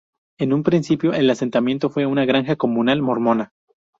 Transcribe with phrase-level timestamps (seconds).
[0.39, 3.51] En un principio el asentamiento fue una granja comunal mormona.